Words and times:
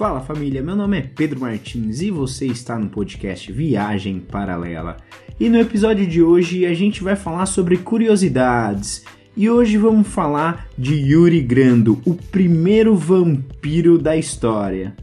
Fala 0.00 0.22
família, 0.22 0.62
meu 0.62 0.74
nome 0.74 0.96
é 0.96 1.02
Pedro 1.02 1.40
Martins 1.40 2.00
e 2.00 2.10
você 2.10 2.46
está 2.46 2.78
no 2.78 2.88
podcast 2.88 3.52
Viagem 3.52 4.18
Paralela. 4.18 4.96
E 5.38 5.46
no 5.50 5.58
episódio 5.58 6.06
de 6.06 6.22
hoje 6.22 6.64
a 6.64 6.72
gente 6.72 7.02
vai 7.02 7.14
falar 7.14 7.44
sobre 7.44 7.76
curiosidades. 7.76 9.04
E 9.36 9.50
hoje 9.50 9.76
vamos 9.76 10.08
falar 10.08 10.70
de 10.78 10.94
Yuri 10.94 11.42
Grando, 11.42 12.00
o 12.06 12.14
primeiro 12.14 12.96
vampiro 12.96 13.98
da 13.98 14.16
história. 14.16 14.96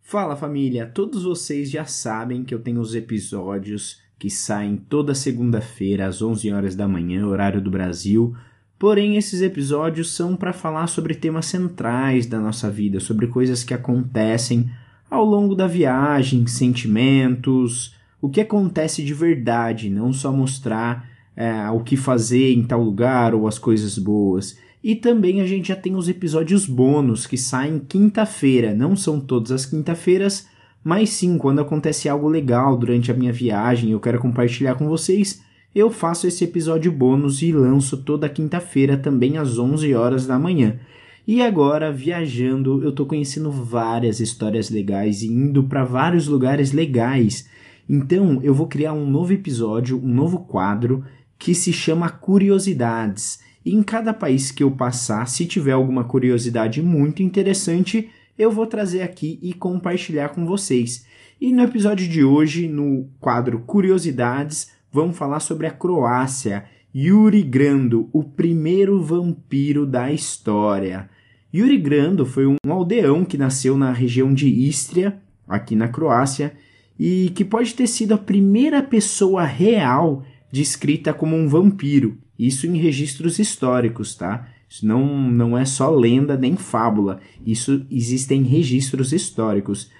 Fala 0.00 0.36
família, 0.36 0.86
todos 0.86 1.24
vocês 1.24 1.68
já 1.68 1.84
sabem 1.84 2.44
que 2.44 2.54
eu 2.54 2.60
tenho 2.60 2.80
os 2.80 2.94
episódios 2.94 4.00
que 4.16 4.30
saem 4.30 4.76
toda 4.76 5.12
segunda-feira 5.12 6.06
às 6.06 6.22
11 6.22 6.52
horas 6.52 6.76
da 6.76 6.86
manhã, 6.86 7.26
horário 7.26 7.60
do 7.60 7.68
Brasil. 7.68 8.32
Porém, 8.80 9.18
esses 9.18 9.42
episódios 9.42 10.14
são 10.14 10.34
para 10.34 10.54
falar 10.54 10.86
sobre 10.86 11.14
temas 11.14 11.44
centrais 11.44 12.24
da 12.24 12.40
nossa 12.40 12.70
vida, 12.70 12.98
sobre 12.98 13.26
coisas 13.26 13.62
que 13.62 13.74
acontecem 13.74 14.70
ao 15.10 15.22
longo 15.22 15.54
da 15.54 15.66
viagem, 15.66 16.46
sentimentos, 16.46 17.94
o 18.22 18.30
que 18.30 18.40
acontece 18.40 19.04
de 19.04 19.12
verdade, 19.12 19.90
não 19.90 20.14
só 20.14 20.32
mostrar 20.32 21.06
é, 21.36 21.68
o 21.68 21.80
que 21.80 21.94
fazer 21.94 22.54
em 22.54 22.62
tal 22.62 22.82
lugar 22.82 23.34
ou 23.34 23.46
as 23.46 23.58
coisas 23.58 23.98
boas. 23.98 24.58
E 24.82 24.96
também 24.96 25.42
a 25.42 25.46
gente 25.46 25.68
já 25.68 25.76
tem 25.76 25.94
os 25.94 26.08
episódios 26.08 26.64
bônus 26.64 27.26
que 27.26 27.36
saem 27.36 27.80
quinta-feira. 27.80 28.74
Não 28.74 28.96
são 28.96 29.20
todas 29.20 29.52
as 29.52 29.66
quinta-feiras, 29.66 30.48
mas 30.82 31.10
sim 31.10 31.36
quando 31.36 31.60
acontece 31.60 32.08
algo 32.08 32.28
legal 32.28 32.78
durante 32.78 33.10
a 33.10 33.14
minha 33.14 33.30
viagem 33.32 33.90
eu 33.90 34.00
quero 34.00 34.18
compartilhar 34.18 34.74
com 34.76 34.88
vocês. 34.88 35.42
Eu 35.72 35.88
faço 35.88 36.26
esse 36.26 36.42
episódio 36.42 36.90
bônus 36.90 37.42
e 37.42 37.52
lanço 37.52 37.98
toda 37.98 38.28
quinta-feira 38.28 38.96
também 38.96 39.38
às 39.38 39.56
11 39.56 39.94
horas 39.94 40.26
da 40.26 40.36
manhã. 40.36 40.80
E 41.24 41.40
agora, 41.40 41.92
viajando, 41.92 42.82
eu 42.82 42.90
tô 42.90 43.06
conhecendo 43.06 43.52
várias 43.52 44.18
histórias 44.18 44.68
legais 44.68 45.22
e 45.22 45.28
indo 45.28 45.62
para 45.62 45.84
vários 45.84 46.26
lugares 46.26 46.72
legais. 46.72 47.48
Então, 47.88 48.40
eu 48.42 48.52
vou 48.52 48.66
criar 48.66 48.94
um 48.94 49.08
novo 49.08 49.32
episódio, 49.32 49.96
um 50.02 50.08
novo 50.08 50.40
quadro 50.40 51.04
que 51.38 51.54
se 51.54 51.72
chama 51.72 52.08
Curiosidades. 52.08 53.38
E 53.64 53.72
em 53.72 53.82
cada 53.82 54.12
país 54.12 54.50
que 54.50 54.64
eu 54.64 54.72
passar, 54.72 55.28
se 55.28 55.46
tiver 55.46 55.72
alguma 55.72 56.02
curiosidade 56.02 56.82
muito 56.82 57.22
interessante, 57.22 58.08
eu 58.36 58.50
vou 58.50 58.66
trazer 58.66 59.02
aqui 59.02 59.38
e 59.40 59.52
compartilhar 59.52 60.30
com 60.30 60.44
vocês. 60.44 61.06
E 61.40 61.52
no 61.52 61.62
episódio 61.62 62.08
de 62.08 62.24
hoje, 62.24 62.66
no 62.66 63.08
quadro 63.20 63.60
Curiosidades, 63.60 64.79
vamos 64.92 65.16
falar 65.16 65.40
sobre 65.40 65.66
a 65.66 65.70
Croácia. 65.70 66.64
Yuri 66.94 67.42
Grando, 67.42 68.08
o 68.12 68.24
primeiro 68.24 69.00
vampiro 69.00 69.86
da 69.86 70.12
história. 70.12 71.08
Yuri 71.54 71.78
Grando 71.78 72.26
foi 72.26 72.46
um 72.46 72.56
aldeão 72.68 73.24
que 73.24 73.38
nasceu 73.38 73.76
na 73.76 73.92
região 73.92 74.34
de 74.34 74.48
Istria, 74.48 75.20
aqui 75.48 75.76
na 75.76 75.88
Croácia, 75.88 76.52
e 76.98 77.30
que 77.34 77.44
pode 77.44 77.74
ter 77.74 77.86
sido 77.86 78.12
a 78.12 78.18
primeira 78.18 78.82
pessoa 78.82 79.44
real 79.44 80.24
descrita 80.52 81.12
como 81.12 81.36
um 81.36 81.48
vampiro. 81.48 82.18
Isso 82.38 82.66
em 82.66 82.76
registros 82.76 83.38
históricos, 83.38 84.14
tá? 84.14 84.48
Isso 84.68 84.86
não, 84.86 85.30
não 85.30 85.58
é 85.58 85.64
só 85.64 85.90
lenda 85.90 86.36
nem 86.36 86.56
fábula. 86.56 87.20
Isso 87.44 87.84
existem 87.90 88.42
registros 88.42 89.12
históricos. 89.12 89.90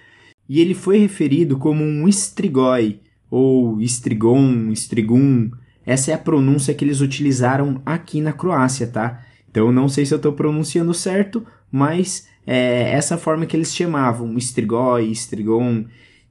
E 0.49 0.61
ele 0.61 0.75
foi 0.75 0.99
referido 0.99 1.59
como 1.59 1.85
um 1.85 2.09
estrigói, 2.09 3.01
ou 3.31 3.81
estrigon, 3.81 4.70
estrigum. 4.70 5.50
Essa 5.86 6.11
é 6.11 6.14
a 6.14 6.19
pronúncia 6.19 6.75
que 6.75 6.84
eles 6.84 7.00
utilizaram 7.00 7.81
aqui 7.87 8.20
na 8.20 8.33
Croácia, 8.33 8.87
tá? 8.87 9.25
Então 9.50 9.72
não 9.72 9.89
sei 9.89 10.05
se 10.05 10.12
eu 10.12 10.17
estou 10.17 10.33
pronunciando 10.33 10.92
certo, 10.92 11.45
mas 11.70 12.28
é 12.47 12.92
essa 12.92 13.17
forma 13.17 13.47
que 13.47 13.56
eles 13.56 13.75
chamavam, 13.75 14.37
estrigói, 14.37 15.06
estrigon. 15.06 15.84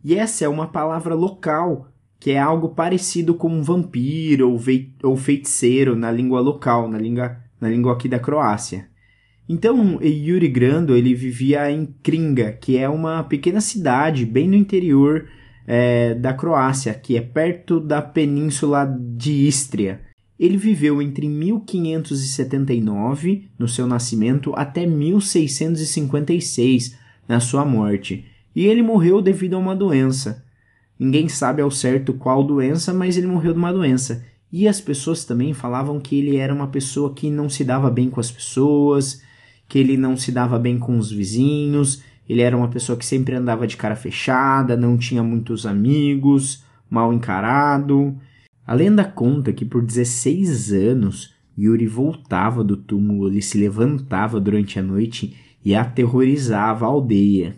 E 0.03 0.16
essa 0.16 0.46
é 0.46 0.47
uma 0.47 0.68
palavra 0.68 1.16
local 1.16 1.90
que 2.19 2.31
é 2.31 2.40
algo 2.40 2.69
parecido 2.69 3.34
com 3.34 3.50
um 3.50 3.63
vampiro 3.63 4.51
ou, 4.51 4.59
ou 5.03 5.16
feiticeiro 5.16 5.95
na 5.95 6.12
língua 6.12 6.41
local, 6.41 6.90
na 6.90 6.97
língua, 6.97 7.38
na 7.62 7.69
língua 7.69 7.94
aqui 7.94 8.09
da 8.09 8.19
Croácia. 8.19 8.90
Então, 9.47 10.00
Yuri 10.01 10.47
Grando 10.47 10.95
ele 10.95 11.16
vivia 11.16 11.72
em 11.72 11.88
Kringa, 12.03 12.51
que 12.51 12.78
é 12.78 12.88
uma 12.88 13.24
pequena 13.24 13.62
cidade 13.62 14.25
bem 14.25 14.47
no 14.47 14.56
interior 14.56 15.28
é, 15.72 16.16
da 16.16 16.34
Croácia, 16.34 16.96
que 16.96 17.16
é 17.16 17.22
perto 17.22 17.80
da 17.80 18.02
península 18.02 18.85
de 18.85 19.47
Istria. 19.47 20.02
Ele 20.40 20.57
viveu 20.57 21.00
entre 21.00 21.30
1579, 21.30 23.52
no 23.59 23.68
seu 23.68 23.85
nascimento, 23.85 24.52
até 24.56 24.88
1656, 24.88 26.97
na 27.28 27.40
sua 27.40 27.63
morte. 27.63 28.25
E 28.56 28.66
ele 28.66 28.81
morreu 28.81 29.22
devido 29.22 29.53
a 29.53 29.59
uma 29.59 29.75
doença. 29.75 30.44
Ninguém 30.97 31.30
sabe 31.30 31.62
ao 31.62 31.69
certo 31.69 32.16
qual 32.16 32.44
doença, 32.44 32.91
mas 32.91 33.16
ele 33.16 33.28
morreu 33.28 33.53
de 33.53 33.59
uma 33.59 33.72
doença. 33.72 34.25
E 34.51 34.68
as 34.68 34.81
pessoas 34.81 35.24
também 35.24 35.53
falavam 35.53 36.00
que 36.00 36.18
ele 36.18 36.38
era 36.38 36.51
uma 36.51 36.69
pessoa 36.69 37.13
que 37.13 37.30
não 37.30 37.47
se 37.47 37.63
dava 37.63 37.91
bem 37.91 38.09
com 38.09 38.19
as 38.19 38.31
pessoas, 38.31 39.22
que 39.68 39.78
ele 39.78 39.96
não 39.96 40.18
se 40.18 40.31
dava 40.31 40.57
bem 40.57 40.80
com 40.80 40.97
os 40.97 41.12
vizinhos, 41.12 42.01
ele 42.29 42.44
era 42.44 42.56
uma 42.56 42.67
pessoa 42.67 42.95
que 42.95 43.06
sempre 43.06 43.34
andava 43.34 43.66
de 43.66 43.75
cara 43.75 43.95
fechada, 43.95 44.78
não 44.78 44.95
tinha 44.95 45.23
muitos 45.23 45.66
amigos, 45.66 46.63
mal 46.88 47.12
encarado. 47.12 48.16
A 48.67 48.75
lenda 48.75 49.03
conta 49.03 49.51
que 49.51 49.66
por 49.66 49.81
16 49.81 50.72
anos 50.72 51.34
Yuri 51.57 51.88
voltava 51.88 52.63
do 52.63 52.78
túmulo, 52.78 53.28
ele 53.28 53.41
se 53.41 53.57
levantava 53.57 54.39
durante 54.39 54.78
a 54.78 54.84
noite 54.84 55.35
e 55.66 55.73
aterrorizava 55.73 56.85
a 56.85 56.89
aldeia. 56.89 57.56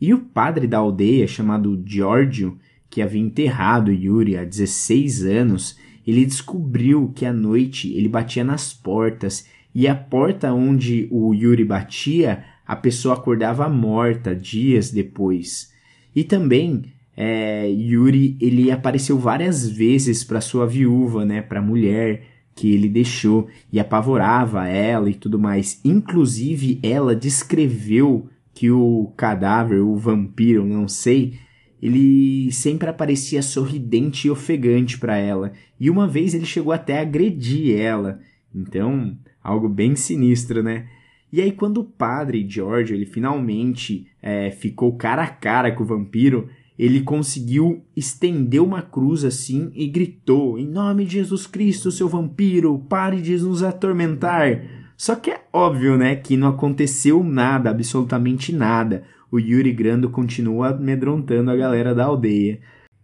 E 0.00 0.14
o 0.14 0.18
padre 0.18 0.68
da 0.68 0.78
aldeia, 0.78 1.26
chamado 1.26 1.82
Giorgio, 1.84 2.56
que 2.88 3.02
havia 3.02 3.20
enterrado 3.20 3.90
Yuri 3.90 4.36
há 4.36 4.44
16 4.44 5.24
anos, 5.26 5.76
ele 6.06 6.24
descobriu 6.24 7.10
que 7.14 7.26
à 7.26 7.32
noite 7.32 7.92
ele 7.92 8.08
batia 8.08 8.44
nas 8.44 8.72
portas 8.72 9.48
e 9.74 9.88
a 9.88 9.94
porta 9.94 10.52
onde 10.52 11.08
o 11.10 11.34
Yuri 11.34 11.64
batia, 11.64 12.44
a 12.66 12.74
pessoa 12.74 13.14
acordava 13.14 13.68
morta 13.68 14.34
dias 14.34 14.90
depois. 14.90 15.72
E 16.14 16.24
também 16.24 16.92
é, 17.16 17.68
Yuri 17.68 18.36
ele 18.40 18.70
apareceu 18.70 19.18
várias 19.18 19.68
vezes 19.68 20.24
para 20.24 20.40
sua 20.40 20.66
viúva, 20.66 21.24
né, 21.24 21.42
para 21.42 21.60
a 21.60 21.62
mulher 21.62 22.22
que 22.54 22.72
ele 22.72 22.88
deixou 22.88 23.48
e 23.72 23.80
apavorava 23.80 24.68
ela 24.68 25.10
e 25.10 25.14
tudo 25.14 25.38
mais. 25.38 25.80
Inclusive 25.84 26.78
ela 26.82 27.14
descreveu 27.14 28.28
que 28.52 28.70
o 28.70 29.12
cadáver, 29.16 29.80
o 29.80 29.96
vampiro, 29.96 30.64
não 30.64 30.86
sei, 30.86 31.34
ele 31.82 32.50
sempre 32.52 32.88
aparecia 32.88 33.42
sorridente 33.42 34.28
e 34.28 34.30
ofegante 34.30 34.96
para 34.96 35.18
ela, 35.18 35.52
e 35.78 35.90
uma 35.90 36.06
vez 36.06 36.32
ele 36.32 36.46
chegou 36.46 36.72
até 36.72 36.98
a 36.98 37.02
agredir 37.02 37.78
ela. 37.78 38.20
Então, 38.54 39.18
algo 39.42 39.68
bem 39.68 39.96
sinistro, 39.96 40.62
né? 40.62 40.86
E 41.34 41.40
aí, 41.40 41.50
quando 41.50 41.78
o 41.78 41.84
padre 41.84 42.46
George 42.48 42.94
ele 42.94 43.06
finalmente 43.06 44.06
é, 44.22 44.52
ficou 44.52 44.96
cara 44.96 45.24
a 45.24 45.28
cara 45.28 45.72
com 45.72 45.82
o 45.82 45.86
vampiro, 45.86 46.48
ele 46.78 47.00
conseguiu 47.00 47.84
estender 47.96 48.62
uma 48.62 48.82
cruz 48.82 49.24
assim 49.24 49.72
e 49.74 49.88
gritou: 49.88 50.56
Em 50.56 50.64
nome 50.64 51.04
de 51.04 51.14
Jesus 51.14 51.44
Cristo, 51.44 51.90
seu 51.90 52.08
vampiro, 52.08 52.78
pare 52.88 53.20
de 53.20 53.36
nos 53.36 53.64
atormentar. 53.64 54.62
Só 54.96 55.16
que 55.16 55.32
é 55.32 55.42
óbvio, 55.52 55.98
né, 55.98 56.14
que 56.14 56.36
não 56.36 56.46
aconteceu 56.46 57.24
nada, 57.24 57.68
absolutamente 57.70 58.54
nada 58.54 59.02
o 59.28 59.40
Yuri 59.40 59.72
Grando 59.72 60.08
continua 60.08 60.68
amedrontando 60.68 61.50
a 61.50 61.56
galera 61.56 61.92
da 61.92 62.04
aldeia. 62.04 62.60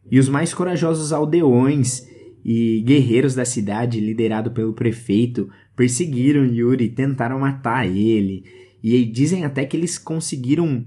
E 0.08 0.16
os 0.16 0.28
mais 0.28 0.54
corajosos 0.54 1.12
aldeões 1.12 2.06
e 2.44 2.80
guerreiros 2.82 3.34
da 3.34 3.44
cidade, 3.44 3.98
liderado 3.98 4.52
pelo 4.52 4.72
prefeito, 4.72 5.50
perseguiram 5.80 6.44
Yuri, 6.44 6.90
tentaram 6.90 7.40
matar 7.40 7.88
ele. 7.88 8.44
E 8.82 9.02
dizem 9.02 9.46
até 9.46 9.64
que 9.64 9.74
eles 9.74 9.96
conseguiram 9.96 10.84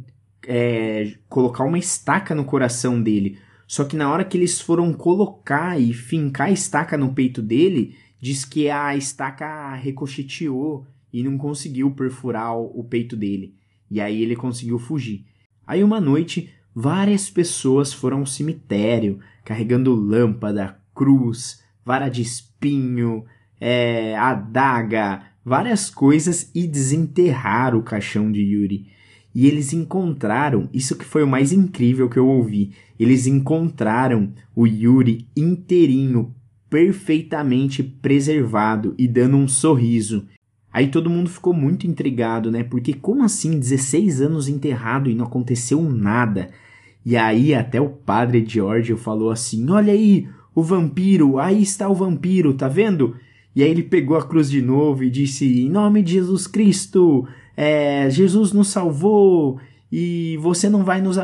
é, 0.48 1.16
colocar 1.28 1.64
uma 1.64 1.80
estaca 1.80 2.36
no 2.36 2.46
coração 2.46 3.02
dele. 3.02 3.40
Só 3.66 3.86
que 3.86 3.96
na 3.96 4.12
hora 4.12 4.24
que 4.24 4.38
eles 4.38 4.62
foram 4.62 4.94
colocar 4.94 5.82
e 5.82 5.94
fincar 5.94 6.50
a 6.50 6.52
estaca 6.52 6.96
no 6.96 7.12
peito 7.12 7.42
dele, 7.42 7.96
diz 8.22 8.46
que 8.46 8.70
a 8.70 8.96
estaca 8.96 9.74
ricocheteou 9.74 10.86
e 11.12 11.24
não 11.24 11.40
conseguiu 11.40 11.90
perfurar 11.90 12.56
o 12.56 12.84
peito 12.84 13.18
dele. 13.18 13.56
E 13.90 14.00
aí 14.00 14.22
ele 14.22 14.36
conseguiu 14.36 14.78
fugir. 14.78 15.26
Aí 15.66 15.84
uma 15.84 16.00
noite, 16.00 16.52
várias 16.76 17.32
pessoas 17.32 17.92
foram 17.92 18.20
ao 18.20 18.26
cemitério 18.28 19.20
carregando 19.44 19.96
lâmpada, 19.96 20.78
cruz, 20.94 21.64
vara 21.84 22.10
de 22.10 22.22
espinho, 22.22 23.26
é, 23.66 24.14
adaga, 24.18 25.22
várias 25.46 25.90
coisas 25.90 26.52
e 26.54 26.68
desenterraram 26.68 27.80
o 27.80 27.84
caixão 27.84 28.30
de 28.30 28.42
Yuri. 28.42 28.88
E 29.34 29.48
eles 29.48 29.72
encontraram, 29.72 30.68
isso 30.74 30.98
que 30.98 31.06
foi 31.06 31.24
o 31.24 31.28
mais 31.28 31.54
incrível 31.54 32.10
que 32.10 32.20
eu 32.20 32.28
ouvi, 32.28 32.72
eles 33.00 33.26
encontraram 33.26 34.34
o 34.54 34.68
Yuri 34.68 35.26
inteirinho, 35.36 36.36
perfeitamente 36.70 37.82
preservado 37.82 38.94
e 38.98 39.08
dando 39.08 39.38
um 39.38 39.48
sorriso. 39.48 40.28
Aí 40.70 40.90
todo 40.90 41.10
mundo 41.10 41.30
ficou 41.30 41.54
muito 41.54 41.88
intrigado, 41.88 42.52
né? 42.52 42.66
Porque 42.66 42.94
como 42.94 43.24
assim 43.24 43.58
16 43.58 44.20
anos 44.20 44.50
enterrado 44.50 45.10
e 45.10 45.16
não 45.16 45.24
aconteceu 45.24 45.82
nada? 45.82 46.50
E 47.06 47.16
aí 47.16 47.56
até 47.56 47.80
o 47.80 47.88
padre 47.88 48.44
Giorgio 48.46 48.98
falou 48.98 49.32
assim: 49.32 49.70
"Olha 49.70 49.94
aí, 49.94 50.28
o 50.54 50.62
vampiro, 50.62 51.40
aí 51.40 51.62
está 51.62 51.88
o 51.88 51.96
vampiro, 51.96 52.54
tá 52.56 52.68
vendo?" 52.68 53.16
E 53.56 53.64
aí 53.64 53.70
ele 53.70 53.84
pegou 53.84 54.18
a 54.18 54.26
cruz 54.26 54.50
de 54.50 54.62
novo 54.62 55.04
e 55.04 55.10
disse: 55.10 55.62
"Em 55.62 55.70
nome 55.70 56.02
de 56.02 56.14
Jesus 56.14 56.48
Cristo, 56.48 57.28
é, 57.56 58.10
Jesus 58.10 58.52
nos 58.52 58.70
salvou 58.70 59.60
e 59.92 60.38
você 60.42 60.70
não 60.70 60.84
vai 60.84 61.02
nos 61.02 61.18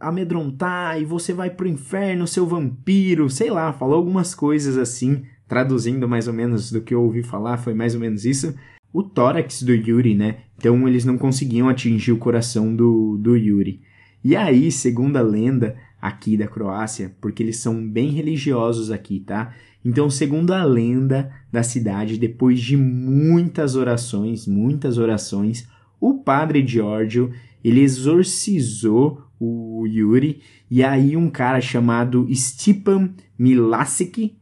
amedrontar 0.00 1.00
e 1.00 1.04
você 1.04 1.32
vai 1.32 1.50
pro 1.50 1.68
inferno, 1.68 2.26
seu 2.26 2.46
vampiro", 2.46 3.30
sei 3.30 3.50
lá, 3.50 3.72
falou 3.72 3.96
algumas 3.96 4.34
coisas 4.34 4.76
assim, 4.76 5.22
traduzindo 5.46 6.08
mais 6.08 6.26
ou 6.26 6.34
menos 6.34 6.72
do 6.72 6.80
que 6.80 6.94
eu 6.94 7.02
ouvi 7.02 7.22
falar, 7.22 7.58
foi 7.58 7.74
mais 7.74 7.94
ou 7.94 8.00
menos 8.00 8.24
isso 8.24 8.54
o 8.92 9.02
tórax 9.02 9.62
do 9.62 9.72
Yuri, 9.72 10.14
né? 10.14 10.38
Então 10.56 10.88
eles 10.88 11.04
não 11.04 11.18
conseguiam 11.18 11.68
atingir 11.68 12.12
o 12.12 12.18
coração 12.18 12.74
do, 12.74 13.16
do 13.18 13.36
Yuri. 13.36 13.80
E 14.24 14.34
aí, 14.34 14.72
segundo 14.72 15.16
a 15.16 15.22
lenda 15.22 15.76
aqui 16.00 16.36
da 16.36 16.48
Croácia, 16.48 17.14
porque 17.20 17.42
eles 17.42 17.58
são 17.58 17.86
bem 17.86 18.10
religiosos 18.10 18.90
aqui, 18.90 19.20
tá? 19.20 19.54
Então, 19.84 20.10
segundo 20.10 20.52
a 20.52 20.64
lenda 20.64 21.30
da 21.52 21.62
cidade, 21.62 22.18
depois 22.18 22.60
de 22.60 22.76
muitas 22.76 23.76
orações, 23.76 24.46
muitas 24.46 24.98
orações, 24.98 25.68
o 26.00 26.14
padre 26.14 26.66
Giorgio, 26.66 27.32
ele 27.62 27.80
exorcizou 27.80 29.22
o 29.40 29.86
Yuri, 29.86 30.40
e 30.70 30.82
aí 30.82 31.16
um 31.16 31.30
cara 31.30 31.60
chamado 31.60 32.26
Stipan 32.34 33.10
Milasic, 33.38 34.36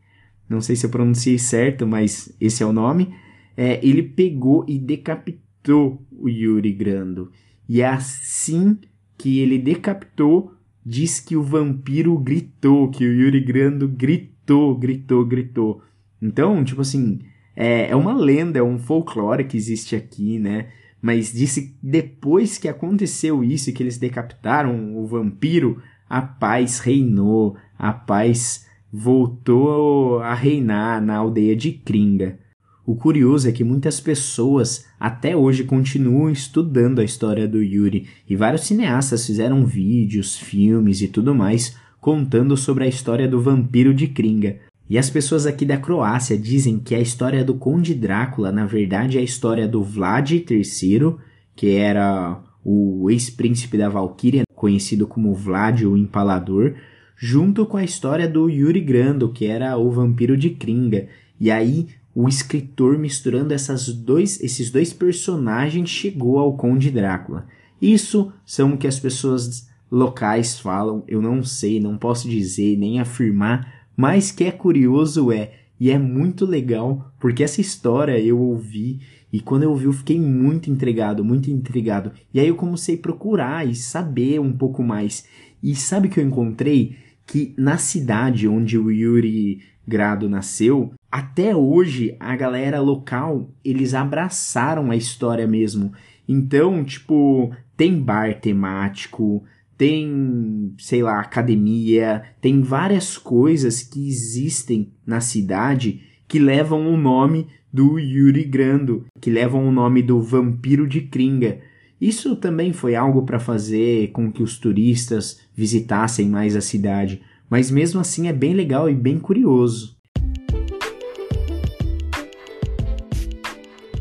não 0.48 0.60
sei 0.60 0.74
se 0.74 0.86
eu 0.86 0.90
pronunciei 0.90 1.38
certo, 1.38 1.86
mas 1.86 2.34
esse 2.40 2.62
é 2.62 2.66
o 2.66 2.72
nome, 2.72 3.14
é, 3.56 3.80
ele 3.86 4.02
pegou 4.02 4.64
e 4.66 4.78
decapitou 4.78 6.02
o 6.10 6.28
Yuri 6.28 6.72
Grando. 6.72 7.30
E 7.68 7.80
é 7.80 7.88
assim 7.88 8.78
que 9.18 9.38
ele 9.40 9.58
decapitou, 9.58 10.52
diz 10.84 11.20
que 11.20 11.36
o 11.36 11.42
vampiro 11.42 12.16
gritou, 12.18 12.90
que 12.90 13.04
o 13.04 13.12
Yuri 13.12 13.40
Grando 13.40 13.88
gritou, 13.88 14.35
gritou, 14.76 15.25
gritou. 15.25 15.82
Então, 16.20 16.64
tipo 16.64 16.81
assim, 16.81 17.20
é, 17.54 17.90
é 17.90 17.96
uma 17.96 18.14
lenda, 18.14 18.58
é 18.58 18.62
um 18.62 18.78
folclore 18.78 19.44
que 19.44 19.56
existe 19.56 19.96
aqui, 19.96 20.38
né? 20.38 20.69
Mas 21.00 21.32
disse 21.32 21.76
depois 21.82 22.58
que 22.58 22.69
aconteceu 22.69 23.43
isso, 23.44 23.72
que 23.72 23.82
eles 23.82 23.98
decapitaram 23.98 24.96
o 24.96 25.06
vampiro, 25.06 25.81
a 26.08 26.20
paz 26.22 26.78
reinou, 26.78 27.56
a 27.78 27.93
paz 27.93 28.66
voltou 28.93 30.20
a 30.20 30.34
reinar 30.34 31.02
na 31.02 31.16
aldeia 31.16 31.54
de 31.54 31.72
Kringa. 31.72 32.38
O 32.87 32.94
curioso 32.94 33.48
é 33.48 33.52
que 33.52 33.64
muitas 33.64 34.00
pessoas 34.00 34.87
até 34.98 35.37
hoje 35.37 35.64
continuam 35.64 36.31
estudando 36.31 37.00
a 37.00 37.04
história 37.04 37.48
do 37.48 37.60
Yuri 37.60 38.06
e 38.28 38.37
vários 38.37 38.62
cineastas 38.62 39.26
fizeram 39.26 39.66
vídeos, 39.66 40.38
filmes 40.38 41.02
e 41.02 41.08
tudo 41.08 41.34
mais 41.34 41.76
contando 42.06 42.56
sobre 42.56 42.85
a 42.85 42.87
história 42.87 43.26
do 43.26 43.41
vampiro 43.41 43.93
de 43.93 44.06
Kringa. 44.06 44.61
E 44.88 44.97
as 44.97 45.11
pessoas 45.11 45.44
aqui 45.44 45.67
da 45.67 45.76
Croácia 45.76 46.38
dizem 46.38 46.79
que 46.79 46.94
a 46.94 47.00
história 47.00 47.44
do 47.44 47.55
Conde 47.55 47.93
Drácula, 47.97 48.53
na 48.53 48.64
verdade, 48.64 49.19
é 49.19 49.20
a 49.20 49.25
história 49.25 49.67
do 49.67 49.82
Vlad 49.82 50.31
III, 50.31 51.17
que 51.56 51.75
era 51.75 52.41
o 52.64 53.11
ex-príncipe 53.11 53.76
da 53.76 53.88
Valquíria, 53.88 54.44
conhecido 54.55 55.08
como 55.08 55.35
Vlad 55.35 55.82
o 55.82 55.97
Empalador, 55.97 56.75
junto 57.17 57.67
com 57.67 57.76
a 57.76 57.82
história 57.82 58.29
do 58.29 58.49
Yuri 58.49 58.82
Grando, 58.82 59.32
que 59.32 59.47
era 59.47 59.76
o 59.76 59.91
vampiro 59.91 60.37
de 60.37 60.50
Kringa. 60.50 61.08
E 61.41 61.50
aí 61.50 61.88
o 62.14 62.29
escritor 62.29 62.97
misturando 62.97 63.53
essas 63.53 63.88
dois, 63.88 64.41
esses 64.41 64.70
dois 64.70 64.93
personagens 64.93 65.88
chegou 65.88 66.38
ao 66.38 66.56
Conde 66.56 66.88
Drácula. 66.88 67.49
Isso 67.82 68.32
são 68.44 68.75
o 68.75 68.79
que 68.79 68.87
as 68.87 69.00
pessoas 69.00 69.67
locais 69.90 70.58
falam, 70.58 71.04
eu 71.06 71.22
não 71.22 71.42
sei, 71.42 71.80
não 71.80 71.96
posso 71.96 72.28
dizer 72.28 72.76
nem 72.76 73.00
afirmar, 73.00 73.86
mas 73.96 74.30
que 74.30 74.44
é 74.44 74.50
curioso 74.50 75.32
é, 75.32 75.52
e 75.78 75.90
é 75.90 75.98
muito 75.98 76.44
legal, 76.44 77.12
porque 77.18 77.44
essa 77.44 77.60
história 77.60 78.18
eu 78.18 78.38
ouvi 78.38 79.00
e 79.32 79.40
quando 79.40 79.64
eu 79.64 79.70
ouvi 79.70 79.84
eu 79.84 79.92
fiquei 79.92 80.20
muito 80.20 80.70
intrigado, 80.70 81.24
muito 81.24 81.50
intrigado. 81.50 82.12
E 82.32 82.40
aí 82.40 82.48
eu 82.48 82.54
comecei 82.54 82.94
a 82.94 82.98
procurar 82.98 83.68
e 83.68 83.74
saber 83.74 84.40
um 84.40 84.52
pouco 84.52 84.82
mais. 84.82 85.26
E 85.62 85.74
sabe 85.74 86.08
que 86.08 86.20
eu 86.20 86.24
encontrei? 86.24 86.96
Que 87.26 87.52
na 87.58 87.76
cidade 87.76 88.48
onde 88.48 88.78
o 88.78 88.90
Yuri 88.90 89.60
Grado 89.86 90.28
nasceu, 90.28 90.92
até 91.10 91.54
hoje 91.54 92.16
a 92.18 92.34
galera 92.34 92.80
local 92.80 93.50
eles 93.64 93.94
abraçaram 93.94 94.90
a 94.90 94.96
história 94.96 95.46
mesmo. 95.46 95.92
Então, 96.28 96.84
tipo, 96.84 97.52
tem 97.76 98.00
bar 98.00 98.40
temático, 98.40 99.44
tem, 99.76 100.75
sei 100.78 101.02
lá, 101.02 101.20
academia, 101.20 102.23
tem 102.40 102.62
várias 102.62 103.19
coisas 103.19 103.82
que 103.82 104.08
existem 104.08 104.93
na 105.06 105.20
cidade 105.20 106.02
que 106.26 106.38
levam 106.38 106.93
o 106.93 106.96
nome 106.96 107.46
do 107.73 107.99
Yuri 107.99 108.44
Grando, 108.44 109.05
que 109.20 109.31
levam 109.31 109.67
o 109.67 109.73
nome 109.73 110.02
do 110.02 110.20
vampiro 110.20 110.88
de 110.88 111.02
Kringa. 111.02 111.61
Isso 112.00 112.37
também 112.37 112.73
foi 112.73 112.94
algo 112.94 113.23
para 113.25 113.38
fazer 113.38 114.12
com 114.12 114.31
que 114.31 114.43
os 114.43 114.58
turistas 114.58 115.40
visitassem 115.55 116.29
mais 116.29 116.56
a 116.56 116.61
cidade, 116.61 117.22
mas 117.49 117.70
mesmo 117.70 118.00
assim 118.00 118.29
é 118.29 118.32
bem 118.32 118.55
legal 118.55 118.90
e 118.90 118.94
bem 118.94 119.19
curioso. 119.19 119.95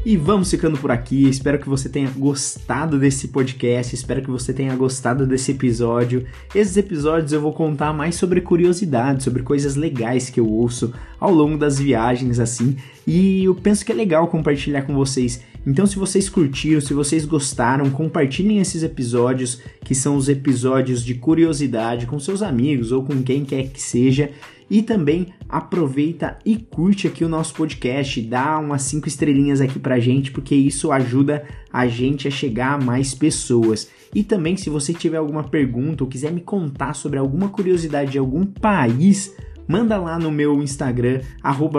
E 0.05 0.15
vamos 0.15 0.51
ficando 0.51 0.77
por 0.77 0.91
aqui. 0.91 1.27
Espero 1.27 1.57
que 1.57 1.67
você 1.67 1.89
tenha 1.89 2.11
gostado 2.11 2.99
desse 2.99 3.29
podcast. 3.29 3.95
Espero 3.95 4.21
que 4.21 4.29
você 4.29 4.53
tenha 4.53 4.75
gostado 4.75 5.25
desse 5.25 5.49
episódio. 5.53 6.27
Esses 6.53 6.77
episódios 6.77 7.33
eu 7.33 7.41
vou 7.41 7.51
contar 7.51 7.91
mais 7.91 8.13
sobre 8.13 8.39
curiosidades, 8.39 9.23
sobre 9.23 9.41
coisas 9.41 9.75
legais 9.75 10.29
que 10.29 10.39
eu 10.39 10.47
ouço 10.47 10.93
ao 11.19 11.33
longo 11.33 11.57
das 11.57 11.79
viagens, 11.79 12.39
assim. 12.39 12.77
E 13.07 13.45
eu 13.45 13.55
penso 13.55 13.83
que 13.83 13.91
é 13.91 13.95
legal 13.95 14.27
compartilhar 14.27 14.83
com 14.83 14.93
vocês. 14.93 15.41
Então, 15.65 15.87
se 15.87 15.97
vocês 15.97 16.29
curtiram, 16.29 16.79
se 16.79 16.93
vocês 16.93 17.25
gostaram, 17.25 17.89
compartilhem 17.89 18.59
esses 18.59 18.83
episódios, 18.83 19.59
que 19.83 19.95
são 19.95 20.15
os 20.15 20.29
episódios 20.29 21.03
de 21.03 21.15
curiosidade, 21.15 22.05
com 22.05 22.19
seus 22.19 22.43
amigos 22.43 22.91
ou 22.91 23.03
com 23.03 23.23
quem 23.23 23.43
quer 23.43 23.69
que 23.69 23.81
seja. 23.81 24.29
E 24.69 24.81
também 24.81 25.27
aproveita 25.49 26.37
e 26.45 26.55
curte 26.55 27.07
aqui 27.07 27.23
o 27.23 27.29
nosso 27.29 27.53
podcast, 27.53 28.21
dá 28.21 28.59
umas 28.59 28.83
5 28.83 29.07
estrelinhas 29.07 29.61
aqui 29.61 29.79
pra 29.79 29.99
gente, 29.99 30.31
porque 30.31 30.55
isso 30.55 30.91
ajuda 30.91 31.43
a 31.71 31.87
gente 31.87 32.27
a 32.27 32.31
chegar 32.31 32.73
a 32.73 32.83
mais 32.83 33.13
pessoas. 33.13 33.89
E 34.13 34.23
também, 34.23 34.57
se 34.57 34.69
você 34.69 34.93
tiver 34.93 35.17
alguma 35.17 35.43
pergunta 35.43 36.03
ou 36.03 36.09
quiser 36.09 36.31
me 36.31 36.41
contar 36.41 36.93
sobre 36.93 37.19
alguma 37.19 37.49
curiosidade 37.49 38.11
de 38.11 38.17
algum 38.17 38.45
país, 38.45 39.35
manda 39.67 39.97
lá 39.97 40.17
no 40.17 40.31
meu 40.31 40.61
Instagram, 40.61 41.21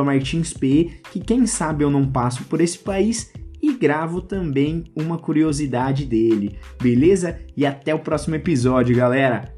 martinsp, 0.05 0.91
que 1.13 1.21
quem 1.21 1.47
sabe 1.47 1.85
eu 1.85 1.91
não 1.91 2.07
passo 2.07 2.45
por 2.45 2.61
esse 2.61 2.79
país 2.79 3.33
e 3.67 3.73
gravo 3.73 4.21
também 4.21 4.85
uma 4.95 5.19
curiosidade 5.19 6.05
dele, 6.05 6.57
beleza? 6.81 7.41
E 7.57 7.67
até 7.67 7.93
o 7.93 7.99
próximo 7.99 8.37
episódio, 8.37 8.95
galera! 8.95 9.56